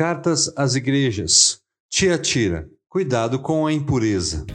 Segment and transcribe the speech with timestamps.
[0.00, 1.60] Cartas às igrejas.
[1.90, 2.66] Tiatira.
[2.88, 4.46] Cuidado com a impureza.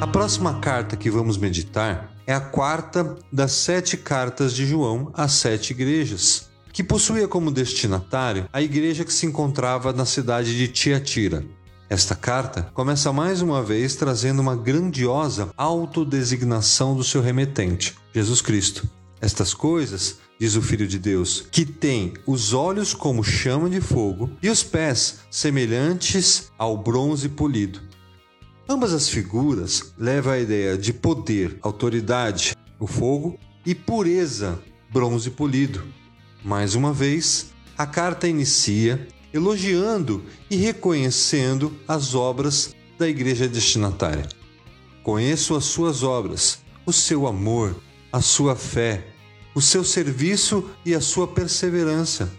[0.00, 5.32] A próxima carta que vamos meditar é a quarta das sete cartas de João às
[5.32, 11.44] sete igrejas, que possuía como destinatário a igreja que se encontrava na cidade de Tiatira.
[11.92, 18.88] Esta carta começa mais uma vez trazendo uma grandiosa autodesignação do seu remetente, Jesus Cristo.
[19.20, 24.30] Estas coisas, diz o Filho de Deus, que tem os olhos como chama de fogo
[24.42, 27.78] e os pés semelhantes ao bronze polido.
[28.66, 34.58] Ambas as figuras levam a ideia de poder, autoridade, o fogo, e pureza,
[34.90, 35.82] bronze polido.
[36.42, 44.28] Mais uma vez, a carta inicia elogiando e reconhecendo as obras da igreja destinatária.
[45.02, 47.76] Conheço as suas obras, o seu amor,
[48.12, 49.06] a sua fé,
[49.54, 52.30] o seu serviço e a sua perseverança.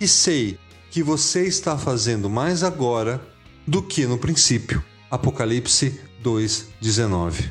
[0.00, 0.58] E sei
[0.90, 3.20] que você está fazendo mais agora
[3.66, 4.82] do que no princípio.
[5.10, 7.50] Apocalipse 2:19.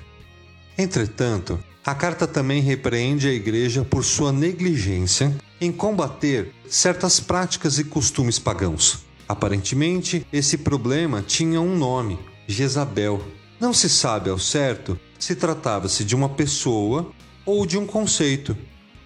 [0.78, 7.84] Entretanto, a carta também repreende a igreja por sua negligência em combater certas práticas e
[7.84, 9.06] costumes pagãos.
[9.28, 13.22] Aparentemente, esse problema tinha um nome: Jezabel.
[13.60, 17.12] Não se sabe ao certo se tratava-se de uma pessoa
[17.46, 18.56] ou de um conceito,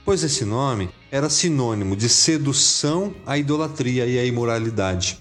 [0.04, 5.20] pois esse nome era sinônimo de sedução à idolatria e à imoralidade.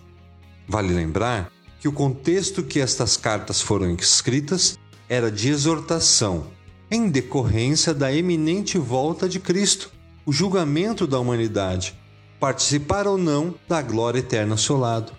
[0.67, 6.47] Vale lembrar que o contexto que estas cartas foram escritas era de exortação,
[6.91, 9.93] em decorrência da eminente volta de Cristo
[10.29, 11.99] o julgamento da humanidade,
[12.39, 15.11] participar ou não da glória eterna ao seu lado.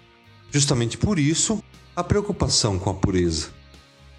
[0.51, 1.63] Justamente por isso,
[1.95, 3.47] a preocupação com a pureza.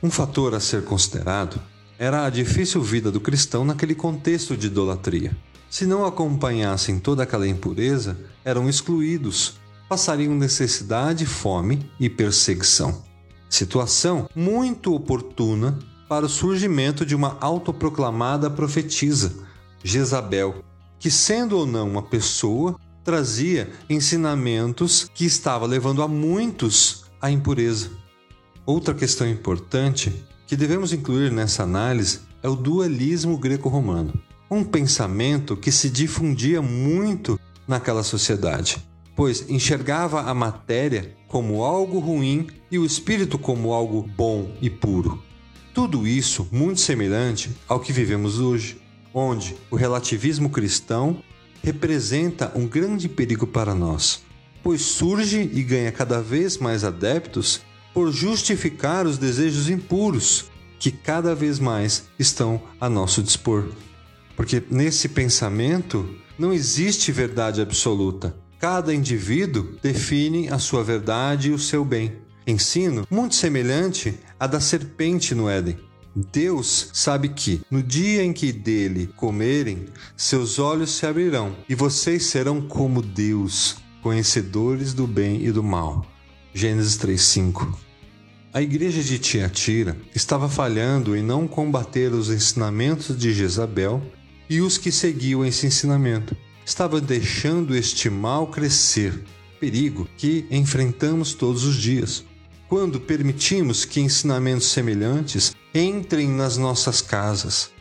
[0.03, 1.61] Um fator a ser considerado
[1.97, 5.37] era a difícil vida do cristão naquele contexto de idolatria.
[5.71, 13.01] Se não acompanhassem toda aquela impureza, eram excluídos, passariam necessidade, fome e perseguição.
[13.49, 19.33] Situação muito oportuna para o surgimento de uma autoproclamada profetisa,
[19.85, 20.65] Jezabel,
[21.01, 27.91] que, sendo ou não uma pessoa, trazia ensinamentos que estava levando a muitos à impureza.
[28.67, 30.15] Outra questão importante
[30.47, 34.13] que devemos incluir nessa análise é o dualismo greco-romano,
[34.51, 38.85] um pensamento que se difundia muito naquela sociedade,
[39.17, 45.23] pois enxergava a matéria como algo ruim e o espírito como algo bom e puro.
[45.73, 48.80] Tudo isso muito semelhante ao que vivemos hoje
[49.13, 51.23] onde o relativismo cristão
[51.63, 54.23] representa um grande perigo para nós,
[54.63, 57.61] pois surge e ganha cada vez mais adeptos
[57.93, 63.69] por justificar os desejos impuros que cada vez mais estão a nosso dispor.
[64.37, 68.35] Porque nesse pensamento não existe verdade absoluta.
[68.59, 72.13] Cada indivíduo define a sua verdade e o seu bem.
[72.47, 78.53] Ensino muito semelhante à da serpente no Éden Deus sabe que, no dia em que
[78.53, 85.53] dele comerem, seus olhos se abrirão e vocês serão como Deus, conhecedores do bem e
[85.53, 86.05] do mal.
[86.53, 87.79] Gênesis 3:5.
[88.53, 94.03] A igreja de Tiatira estava falhando em não combater os ensinamentos de Jezabel
[94.49, 96.37] e os que seguiam esse ensinamento.
[96.67, 99.23] Estava deixando este mal crescer,
[99.61, 102.25] perigo que enfrentamos todos os dias
[102.71, 107.73] quando permitimos que ensinamentos semelhantes entrem nas nossas casas.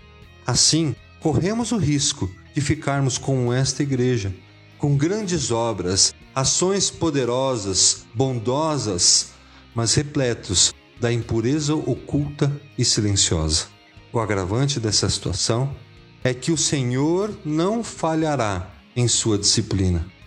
[0.48, 4.34] Assim, corremos o risco de ficarmos como esta igreja,
[4.80, 9.30] com grandes obras, ações poderosas, bondosas,
[9.76, 13.68] mas repletos da impureza oculta e silenciosa.
[14.12, 15.76] O agravante dessa situação
[16.24, 20.19] é que o Senhor não falhará em sua disciplina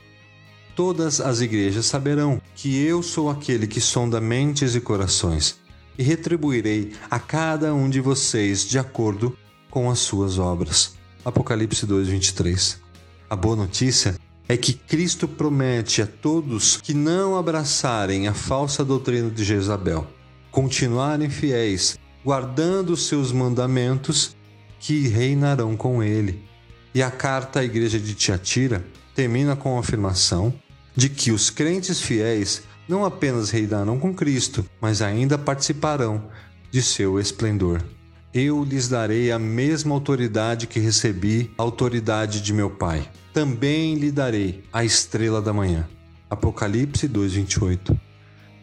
[0.75, 5.56] todas as igrejas saberão que eu sou aquele que sonda mentes e corações,
[5.99, 9.37] e retribuirei a cada um de vocês de acordo
[9.71, 10.95] com as suas obras.
[11.24, 12.78] Apocalipse 2:23.
[13.28, 14.16] A boa notícia
[14.48, 20.07] é que Cristo promete a todos que não abraçarem a falsa doutrina de Jezabel,
[20.51, 24.36] continuarem fiéis, guardando os seus mandamentos,
[24.78, 26.42] que reinarão com ele.
[26.95, 30.53] E a carta à igreja de Tiatira termina com a afirmação
[30.94, 36.28] de que os crentes fiéis não apenas reinarão com Cristo, mas ainda participarão
[36.70, 37.82] de seu esplendor.
[38.34, 43.09] Eu lhes darei a mesma autoridade que recebi, a autoridade de meu Pai.
[43.32, 45.86] Também lhe darei a estrela da manhã.
[46.30, 47.98] Apocalipse 2:28.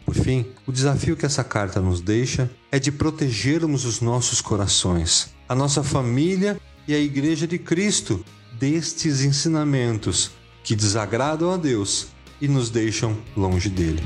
[0.06, 5.30] Por fim, o desafio que essa carta nos deixa é de protegermos os nossos corações,
[5.48, 8.26] a nossa família e a Igreja de Cristo
[8.60, 10.32] destes ensinamentos
[10.64, 12.08] que desagradam a Deus
[12.42, 14.04] e nos deixam longe dele.